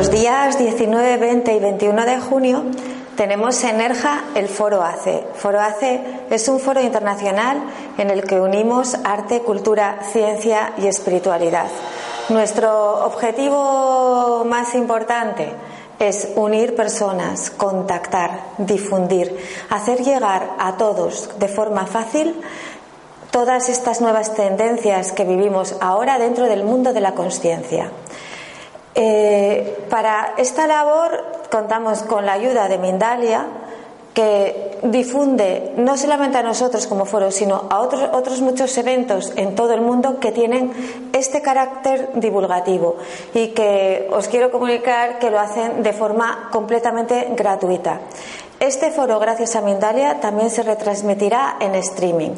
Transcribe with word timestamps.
Los 0.00 0.10
días 0.10 0.56
19, 0.56 1.18
20 1.18 1.52
y 1.52 1.58
21 1.58 2.06
de 2.06 2.18
junio 2.20 2.64
tenemos 3.16 3.62
en 3.64 3.76
Nerja 3.76 4.24
el 4.34 4.48
Foro 4.48 4.82
ACE. 4.82 5.24
Foro 5.34 5.60
ACE 5.60 6.00
es 6.30 6.48
un 6.48 6.58
foro 6.58 6.80
internacional 6.80 7.60
en 7.98 8.08
el 8.08 8.24
que 8.24 8.40
unimos 8.40 8.94
arte, 9.04 9.42
cultura, 9.42 9.98
ciencia 10.10 10.72
y 10.78 10.86
espiritualidad. 10.86 11.66
Nuestro 12.30 13.04
objetivo 13.04 14.42
más 14.46 14.74
importante 14.74 15.52
es 15.98 16.30
unir 16.34 16.74
personas, 16.74 17.50
contactar, 17.50 18.40
difundir, 18.56 19.36
hacer 19.68 20.02
llegar 20.02 20.52
a 20.58 20.78
todos 20.78 21.28
de 21.38 21.48
forma 21.48 21.84
fácil 21.84 22.40
todas 23.30 23.68
estas 23.68 24.00
nuevas 24.00 24.34
tendencias 24.34 25.12
que 25.12 25.24
vivimos 25.24 25.76
ahora 25.82 26.18
dentro 26.18 26.46
del 26.46 26.64
mundo 26.64 26.94
de 26.94 27.02
la 27.02 27.12
conciencia. 27.12 27.92
Eh, 28.94 29.86
para 29.88 30.34
esta 30.36 30.66
labor 30.66 31.24
contamos 31.50 32.02
con 32.02 32.26
la 32.26 32.32
ayuda 32.32 32.68
de 32.68 32.78
Mindalia, 32.78 33.46
que 34.14 34.78
difunde 34.82 35.72
no 35.76 35.96
solamente 35.96 36.38
a 36.38 36.42
nosotros 36.42 36.86
como 36.86 37.04
foro, 37.04 37.30
sino 37.30 37.66
a 37.70 37.80
otros, 37.80 38.40
muchos 38.40 38.76
eventos 38.76 39.32
en 39.36 39.54
todo 39.54 39.72
el 39.72 39.80
mundo 39.80 40.18
que 40.18 40.32
tienen 40.32 40.72
este 41.12 41.40
carácter 41.40 42.10
divulgativo 42.14 42.96
y 43.34 43.48
que 43.48 44.08
os 44.10 44.26
quiero 44.28 44.50
comunicar 44.50 45.18
que 45.18 45.30
lo 45.30 45.38
hacen 45.38 45.82
de 45.82 45.92
forma 45.92 46.48
completamente 46.50 47.28
gratuita. 47.36 48.00
Este 48.58 48.90
foro, 48.90 49.18
gracias 49.20 49.54
a 49.56 49.60
Mindalia, 49.60 50.20
también 50.20 50.50
se 50.50 50.62
retransmitirá 50.62 51.56
en 51.60 51.74
streaming. 51.76 52.32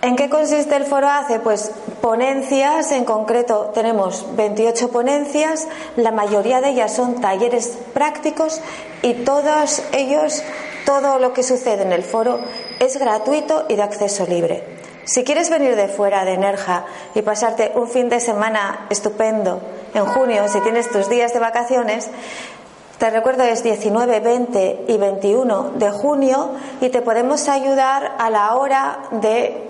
¿En 0.00 0.16
qué 0.16 0.30
consiste 0.30 0.76
el 0.76 0.84
foro 0.84 1.08
ACE? 1.08 1.40
Pues 1.40 1.72
ponencias, 2.00 2.92
en 2.92 3.04
concreto 3.04 3.70
tenemos 3.74 4.26
28 4.36 4.90
ponencias, 4.90 5.68
la 5.96 6.10
mayoría 6.10 6.60
de 6.60 6.70
ellas 6.70 6.94
son 6.94 7.20
talleres 7.20 7.78
prácticos 7.92 8.60
y 9.02 9.14
todos 9.14 9.82
ellos, 9.92 10.42
todo 10.84 11.18
lo 11.18 11.32
que 11.32 11.42
sucede 11.42 11.82
en 11.82 11.92
el 11.92 12.02
foro 12.02 12.40
es 12.80 12.98
gratuito 12.98 13.66
y 13.68 13.76
de 13.76 13.82
acceso 13.82 14.26
libre. 14.26 14.78
Si 15.04 15.24
quieres 15.24 15.48
venir 15.48 15.74
de 15.74 15.88
fuera 15.88 16.24
de 16.24 16.36
Nerja 16.36 16.84
y 17.14 17.22
pasarte 17.22 17.72
un 17.74 17.88
fin 17.88 18.08
de 18.08 18.20
semana 18.20 18.86
estupendo 18.90 19.60
en 19.94 20.04
junio, 20.04 20.48
si 20.48 20.60
tienes 20.60 20.90
tus 20.90 21.08
días 21.08 21.32
de 21.32 21.38
vacaciones, 21.38 22.10
te 22.98 23.10
recuerdo 23.10 23.44
es 23.44 23.62
19, 23.62 24.20
20 24.20 24.84
y 24.88 24.96
21 24.98 25.72
de 25.76 25.90
junio 25.92 26.50
y 26.80 26.88
te 26.88 27.00
podemos 27.00 27.48
ayudar 27.48 28.16
a 28.18 28.28
la 28.28 28.56
hora 28.56 28.98
de 29.12 29.67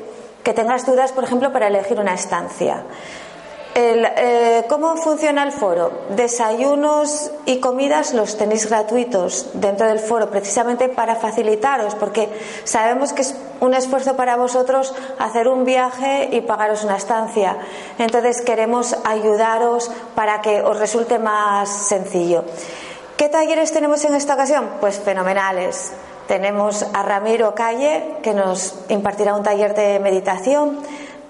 que 0.49 0.55
tengas 0.55 0.87
dudas, 0.87 1.13
por 1.13 1.25
ejemplo, 1.25 1.53
para 1.53 1.67
elegir 1.67 2.01
una 2.01 2.15
estancia. 2.15 2.83
Eh, 3.75 4.65
¿Cómo 4.67 4.97
funciona 4.97 5.43
el 5.43 5.53
foro? 5.53 5.93
Desayunos 6.17 7.31
y 7.45 7.61
comidas 7.61 8.15
los 8.15 8.39
tenéis 8.39 8.67
gratuitos 8.67 9.51
dentro 9.53 9.87
del 9.87 9.99
foro, 9.99 10.31
precisamente 10.31 10.89
para 10.89 11.17
facilitaros, 11.17 11.95
porque 11.97 12.31
sabemos 12.65 13.13
que 13.13 13.21
es 13.21 13.35
un 13.61 13.75
esfuerzo 13.75 14.17
para 14.17 14.37
vosotros 14.37 14.95
hacer 15.19 15.49
un 15.49 15.67
viaje 15.67 16.31
y 16.33 16.41
pagaros 16.41 16.83
una 16.83 16.97
estancia. 16.97 17.59
Entonces 17.99 18.41
queremos 18.41 18.97
ayudaros 19.05 19.91
para 20.15 20.41
que 20.41 20.63
os 20.63 20.79
resulte 20.79 21.19
más 21.19 21.69
sencillo. 21.69 22.43
¿Qué 23.19 23.29
talleres 23.29 23.71
tenemos 23.71 24.03
en 24.07 24.15
esta 24.15 24.33
ocasión? 24.33 24.67
Pues 24.81 24.99
fenomenales. 24.99 25.93
Tenemos 26.29 26.85
a 26.93 27.03
Ramiro 27.03 27.55
Calle, 27.55 28.17
que 28.23 28.35
nos 28.35 28.75
impartirá 28.91 29.35
un 29.35 29.43
taller 29.43 29.75
de 29.75 29.99
meditación. 29.99 30.79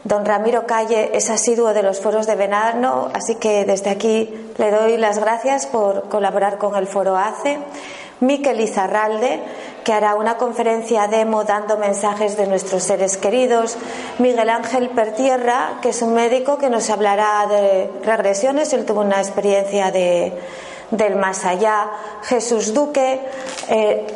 Don 0.03 0.27
Ramiro 0.27 0.67
Calle 0.67 1.11
es 1.15 1.31
asiduo 1.31 1.73
de 1.73 1.85
los 1.85 2.01
foros 2.01 2.27
de 2.27 2.35
Venarno, 2.35 3.09
así 3.15 3.37
que 3.37 3.65
desde 3.65 3.91
aquí 3.91 4.29
le 4.57 4.73
doy 4.73 4.97
las 4.97 5.21
gracias 5.21 5.67
por 5.67 6.09
colaborar 6.09 6.59
con 6.59 6.75
el 6.75 6.89
foro 6.89 7.17
ACE. 7.17 7.59
Miquel 8.19 8.61
Izarralde, 8.61 9.41
que 9.85 9.93
hará 9.93 10.17
una 10.17 10.37
conferencia 10.37 11.07
demo 11.07 11.45
dando 11.45 11.77
mensajes 11.77 12.37
de 12.37 12.49
nuestros 12.49 12.83
seres 12.83 13.17
queridos. 13.17 13.79
Miguel 14.19 14.51
Ángel 14.51 14.91
Pertierra, 14.91 15.79
que 15.81 15.91
es 15.91 16.03
un 16.03 16.15
médico 16.15 16.59
que 16.59 16.71
nos 16.71 16.91
hablará 16.91 17.47
de 17.49 17.89
regresiones. 18.05 18.73
Él 18.73 18.85
tuvo 18.85 19.03
una 19.03 19.19
experiencia 19.19 19.93
de, 19.93 20.33
del 20.91 21.15
más 21.15 21.45
allá. 21.45 21.89
Jesús 22.25 22.75
Duque. 22.75 23.21
Eh, 23.69 24.07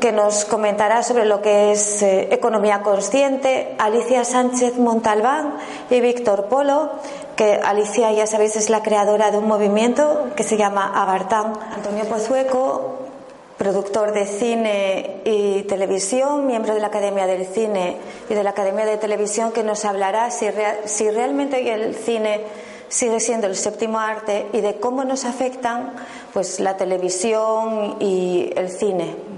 que 0.00 0.12
nos 0.12 0.44
comentará 0.44 1.02
sobre 1.02 1.24
lo 1.24 1.42
que 1.42 1.72
es 1.72 2.02
eh, 2.02 2.28
economía 2.32 2.82
consciente, 2.82 3.74
Alicia 3.78 4.24
Sánchez 4.24 4.78
Montalbán 4.78 5.54
y 5.90 6.00
Víctor 6.00 6.46
Polo, 6.46 6.90
que 7.36 7.54
Alicia 7.54 8.10
ya 8.12 8.26
sabéis 8.26 8.56
es 8.56 8.68
la 8.68 8.82
creadora 8.82 9.30
de 9.30 9.38
un 9.38 9.46
movimiento 9.46 10.28
que 10.34 10.42
se 10.42 10.56
llama 10.56 10.90
Agartán. 11.02 11.52
Antonio 11.72 12.04
Pozueco, 12.06 12.98
productor 13.58 14.12
de 14.12 14.26
cine 14.26 15.20
y 15.24 15.62
televisión, 15.62 16.46
miembro 16.46 16.74
de 16.74 16.80
la 16.80 16.88
Academia 16.88 17.26
del 17.26 17.46
Cine 17.46 17.96
y 18.28 18.34
de 18.34 18.42
la 18.42 18.50
Academia 18.50 18.86
de 18.86 18.96
Televisión, 18.96 19.52
que 19.52 19.62
nos 19.62 19.84
hablará 19.84 20.30
si, 20.30 20.46
si 20.84 21.10
realmente 21.10 21.72
el 21.72 21.94
cine 21.94 22.40
sigue 22.88 23.20
siendo 23.20 23.46
el 23.46 23.54
séptimo 23.54 24.00
arte 24.00 24.48
y 24.52 24.62
de 24.62 24.80
cómo 24.80 25.04
nos 25.04 25.24
afectan 25.24 25.92
pues 26.32 26.58
la 26.58 26.76
televisión 26.76 27.96
y 28.00 28.52
el 28.56 28.68
cine. 28.68 29.29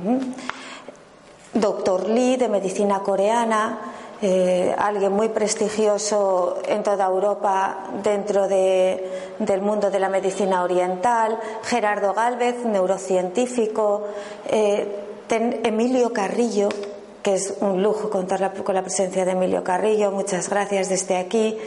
Doctor 1.54 2.08
Lee 2.08 2.36
de 2.36 2.48
medicina 2.48 3.00
coreana, 3.00 3.78
eh, 4.22 4.74
alguien 4.78 5.12
muy 5.12 5.30
prestigioso 5.30 6.62
en 6.66 6.82
toda 6.82 7.06
Europa 7.06 7.88
dentro 8.02 8.46
del 8.46 9.60
mundo 9.60 9.90
de 9.90 9.98
la 9.98 10.08
medicina 10.08 10.62
oriental, 10.62 11.38
Gerardo 11.64 12.14
Gálvez, 12.14 12.64
neurocientífico, 12.64 14.04
eh, 14.46 15.08
Emilio 15.28 16.12
Carrillo, 16.12 16.68
que 17.22 17.34
es 17.34 17.54
un 17.60 17.82
lujo 17.82 18.10
contar 18.10 18.52
con 18.62 18.74
la 18.74 18.82
presencia 18.82 19.24
de 19.24 19.32
Emilio 19.32 19.64
Carrillo, 19.64 20.10
muchas 20.10 20.48
gracias 20.48 20.88
desde 20.88 21.16
aquí. 21.16 21.58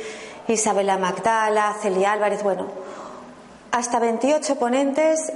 Isabela 0.48 0.98
Magdala, 0.98 1.76
Celia 1.82 2.14
Álvarez, 2.14 2.44
bueno, 2.44 2.68
hasta 3.72 4.00
28 4.00 4.56
ponentes, 4.56 5.34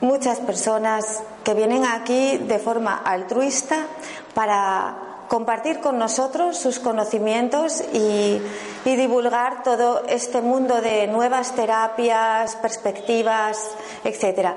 muchas 0.00 0.38
personas 0.40 1.22
que 1.44 1.54
vienen 1.54 1.84
aquí 1.84 2.38
de 2.38 2.58
forma 2.58 2.96
altruista 3.04 3.86
para 4.34 5.08
compartir 5.28 5.80
con 5.80 5.98
nosotros 5.98 6.56
sus 6.56 6.78
conocimientos 6.78 7.82
y, 7.92 8.40
divulgar 8.84 9.62
todo 9.64 10.02
este 10.08 10.40
mundo 10.40 10.80
de 10.80 11.08
nuevas 11.08 11.54
terapias, 11.54 12.56
perspectivas, 12.56 13.72
etcétera. 14.02 14.56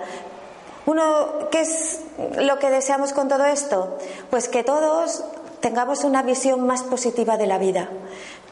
Uno, 0.86 1.50
¿qué 1.52 1.60
es 1.60 2.00
lo 2.38 2.58
que 2.58 2.70
deseamos 2.70 3.12
con 3.12 3.28
todo 3.28 3.44
esto? 3.44 3.98
Pues 4.30 4.48
que 4.48 4.64
todos 4.64 5.26
tengamos 5.60 6.06
una 6.06 6.24
visión 6.24 6.66
más 6.66 6.84
positiva 6.84 7.36
de 7.36 7.46
la 7.46 7.58
vida, 7.58 7.90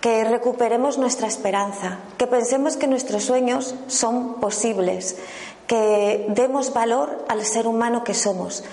que 0.01 0.23
recuperemos 0.23 0.97
nuestra 0.97 1.27
esperanza, 1.27 1.99
que 2.17 2.27
pensemos 2.27 2.77
que 2.77 2.87
nuestros 2.87 3.23
sueños 3.23 3.75
son 3.87 4.35
posibles, 4.35 5.17
que 5.67 6.25
demos 6.29 6.73
valor 6.73 7.25
al 7.27 7.45
ser 7.45 7.67
humano 7.67 8.03
que 8.03 8.13
somos 8.13 8.63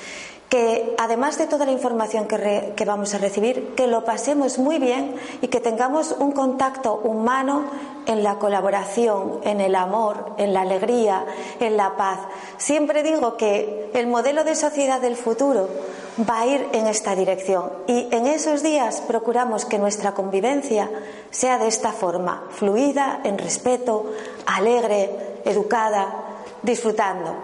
que 0.48 0.94
además 0.98 1.38
de 1.38 1.46
toda 1.46 1.66
la 1.66 1.72
información 1.72 2.26
que, 2.28 2.84
vamos 2.86 3.14
a 3.14 3.18
recibir, 3.18 3.74
que 3.74 3.86
lo 3.86 4.04
pasemos 4.04 4.58
muy 4.58 4.78
bien 4.78 5.16
y 5.42 5.48
que 5.48 5.60
tengamos 5.60 6.14
un 6.18 6.32
contacto 6.32 6.94
humano 6.94 7.64
en 8.06 8.22
la 8.22 8.38
colaboración, 8.38 9.40
en 9.42 9.60
el 9.60 9.74
amor, 9.74 10.34
en 10.38 10.54
la 10.54 10.60
alegría, 10.60 11.24
en 11.58 11.76
la 11.76 11.96
paz. 11.96 12.20
Siempre 12.58 13.02
digo 13.02 13.36
que 13.36 13.90
el 13.94 14.06
modelo 14.06 14.44
de 14.44 14.54
sociedad 14.54 15.00
del 15.00 15.16
futuro 15.16 15.68
va 16.18 16.40
a 16.40 16.46
ir 16.46 16.68
en 16.72 16.86
esta 16.86 17.14
dirección 17.14 17.70
y 17.86 18.08
en 18.10 18.26
esos 18.26 18.62
días 18.62 19.02
procuramos 19.02 19.64
que 19.64 19.78
nuestra 19.78 20.12
convivencia 20.12 20.90
sea 21.30 21.58
de 21.58 21.68
esta 21.68 21.92
forma, 21.92 22.44
fluida, 22.50 23.20
en 23.24 23.38
respeto, 23.38 24.12
alegre, 24.46 25.40
educada, 25.44 26.24
disfrutando. 26.62 27.34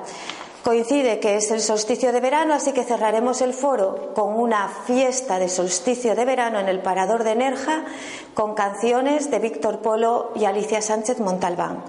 Coincide 0.63 1.19
que 1.19 1.37
es 1.37 1.51
el 1.51 1.61
solsticio 1.61 2.13
de 2.13 2.21
verano, 2.21 2.55
así 2.55 2.73
que 2.73 2.85
cerraremos 2.85 3.43
el 3.43 3.53
foro 3.53 4.13
con 4.15 4.39
una 4.39 4.69
fiesta 4.69 5.41
de 5.41 5.49
solsticio 5.49 6.15
de 6.15 6.25
verano 6.25 6.61
en 6.61 6.69
el 6.69 6.81
Parador 6.81 7.25
de 7.25 7.35
Nerja 7.35 7.85
con 8.33 8.55
canciones 8.55 9.29
de 9.31 9.41
Víctor 9.41 9.81
Polo 9.81 10.31
y 10.37 10.45
Alicia 10.45 10.81
Sánchez 10.81 11.19
Montalbán. 11.19 11.83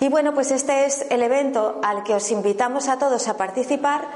Y 0.00 0.08
bueno, 0.08 0.34
pues 0.34 0.50
este 0.50 0.84
es 0.84 1.06
el 1.10 1.22
evento 1.22 1.78
al 1.82 2.04
que 2.04 2.14
os 2.14 2.30
invitamos 2.30 2.88
a 2.88 2.98
todos 2.98 3.28
a 3.28 3.36
participar. 3.36 4.06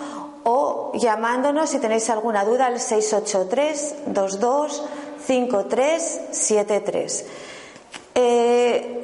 o 0.45 0.93
llamándonos 0.95 1.71
si 1.71 1.81
tenéis 1.81 2.09
alguna 2.09 2.45
duda 2.45 2.67
al 2.67 2.79
683 2.79 3.97
22 4.07 4.85
5373. 5.27 7.25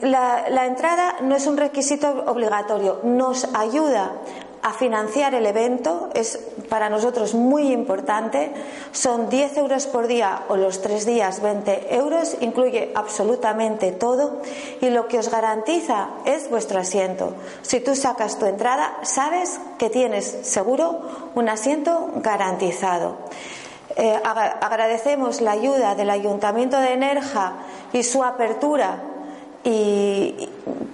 la, 0.02 0.48
la 0.48 0.66
entrada 0.66 1.16
no 1.22 1.34
es 1.34 1.48
un 1.48 1.56
requisito 1.56 2.22
obligatorio, 2.26 3.00
nos 3.02 3.48
ayuda 3.52 4.12
a 4.62 4.72
financiar 4.72 5.34
el 5.34 5.44
evento 5.44 6.10
es 6.14 6.38
para 6.68 6.88
nosotros 6.88 7.34
muy 7.34 7.72
importante. 7.72 8.52
Son 8.92 9.28
10 9.28 9.56
euros 9.56 9.86
por 9.86 10.06
día 10.06 10.42
o 10.48 10.56
los 10.56 10.80
tres 10.80 11.04
días 11.04 11.42
20 11.42 11.96
euros, 11.96 12.36
incluye 12.40 12.92
absolutamente 12.94 13.90
todo 13.90 14.40
y 14.80 14.90
lo 14.90 15.08
que 15.08 15.18
os 15.18 15.30
garantiza 15.30 16.10
es 16.24 16.48
vuestro 16.48 16.78
asiento. 16.78 17.34
Si 17.62 17.80
tú 17.80 17.96
sacas 17.96 18.38
tu 18.38 18.46
entrada, 18.46 18.98
sabes 19.02 19.60
que 19.78 19.90
tienes 19.90 20.26
seguro 20.42 21.00
un 21.34 21.48
asiento 21.48 22.10
garantizado. 22.16 23.16
Eh, 23.96 24.18
agradecemos 24.24 25.40
la 25.40 25.50
ayuda 25.52 25.94
del 25.94 26.08
Ayuntamiento 26.08 26.78
de 26.78 26.96
Nerja 26.96 27.54
y 27.92 28.04
su 28.04 28.22
apertura 28.22 29.02
y 29.64 30.48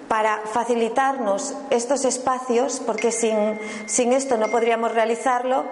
para 0.09 0.39
facilitarnos 0.39 1.53
estos 1.69 2.03
espacios, 2.03 2.81
porque 2.85 3.13
sin, 3.13 3.59
sin 3.85 4.11
esto 4.11 4.35
no 4.35 4.49
podríamos 4.49 4.93
realizarlo, 4.93 5.63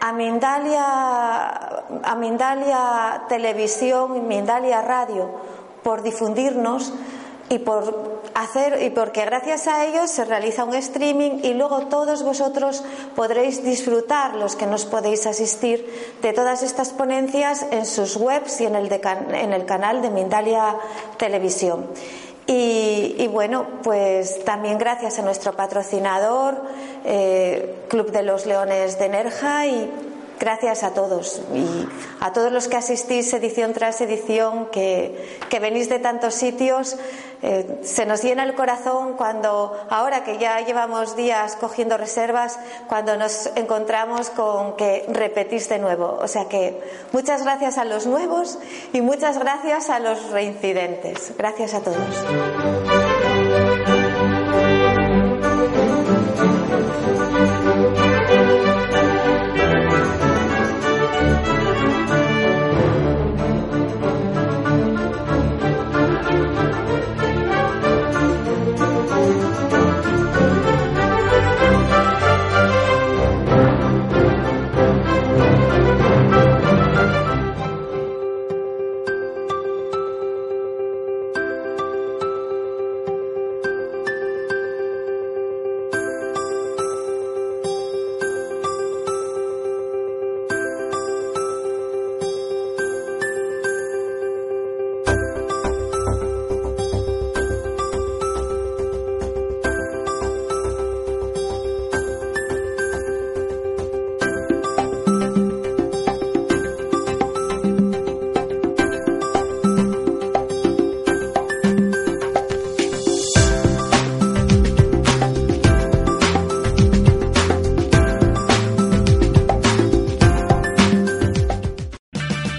a 0.00 0.12
Mindalia, 0.12 0.84
a 2.04 2.14
Mindalia 2.16 3.24
Televisión 3.28 4.16
y 4.16 4.20
Mindalia 4.20 4.82
Radio 4.82 5.30
por 5.82 6.02
difundirnos 6.02 6.92
y 7.48 7.58
por 7.58 8.20
hacer 8.34 8.82
y 8.82 8.90
porque 8.90 9.24
gracias 9.24 9.66
a 9.66 9.86
ellos 9.86 10.10
se 10.10 10.24
realiza 10.24 10.64
un 10.64 10.74
streaming 10.74 11.40
y 11.42 11.54
luego 11.54 11.86
todos 11.86 12.22
vosotros 12.22 12.84
podréis 13.14 13.64
disfrutar 13.64 14.34
los 14.34 14.56
que 14.56 14.66
nos 14.66 14.84
podéis 14.84 15.26
asistir 15.26 15.86
de 16.20 16.32
todas 16.32 16.62
estas 16.62 16.90
ponencias 16.90 17.64
en 17.70 17.86
sus 17.86 18.16
webs 18.16 18.60
y 18.60 18.66
en 18.66 18.74
el, 18.74 18.92
en 18.92 19.52
el 19.52 19.64
canal 19.64 20.02
de 20.02 20.10
Mindalia 20.10 20.76
Televisión. 21.16 21.86
Y, 22.48 23.26
bueno, 23.26 23.66
pues 23.82 24.44
también 24.44 24.78
gracias 24.78 25.18
a 25.18 25.22
nuestro 25.22 25.54
patrocinador, 25.54 26.62
eh, 27.04 27.74
Club 27.88 28.12
de 28.12 28.22
los 28.22 28.46
Leones 28.46 28.98
de 29.00 29.08
Nerja 29.08 29.66
y 29.66 29.90
gracias 30.38 30.82
a 30.82 30.94
todos 30.94 31.40
y 31.54 31.88
a 32.20 32.32
todos 32.32 32.52
los 32.52 32.68
que 32.68 32.76
asistís 32.76 33.32
edición 33.32 33.72
tras 33.72 34.00
edición, 34.00 34.66
que, 34.70 35.38
venís 35.60 35.88
de 35.88 35.98
tantos 35.98 36.34
sitios. 36.34 36.96
Eh, 37.42 37.80
se 37.82 38.06
nos 38.06 38.22
llena 38.22 38.44
el 38.44 38.54
corazón 38.54 39.14
cuando, 39.14 39.76
ahora 39.90 40.24
que 40.24 40.38
ya 40.38 40.60
llevamos 40.60 41.16
días 41.16 41.56
cogiendo 41.56 41.96
reservas, 41.96 42.58
cuando 42.88 43.16
nos 43.16 43.50
encontramos 43.56 44.30
con 44.30 44.76
que 44.76 45.04
repetís 45.08 45.68
de 45.68 45.78
nuevo. 45.78 46.18
O 46.20 46.28
sea 46.28 46.46
que 46.46 46.80
muchas 47.12 47.42
gracias 47.42 47.78
a 47.78 47.84
los 47.84 48.06
nuevos 48.06 48.58
y 48.92 49.00
muchas 49.00 49.38
gracias 49.38 49.90
a 49.90 49.98
los 49.98 50.30
reincidentes. 50.30 51.32
Gracias 51.36 51.74
a 51.74 51.80
todos. 51.80 52.95